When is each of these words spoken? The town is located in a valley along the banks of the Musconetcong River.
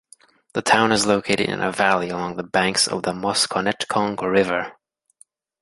The 0.53 0.63
town 0.63 0.91
is 0.93 1.05
located 1.05 1.47
in 1.47 1.61
a 1.61 1.71
valley 1.71 2.09
along 2.09 2.35
the 2.37 2.41
banks 2.43 2.87
of 2.87 3.03
the 3.03 3.11
Musconetcong 3.13 4.19
River. 4.19 4.75